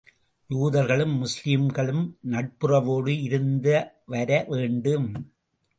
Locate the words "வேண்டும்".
4.47-5.09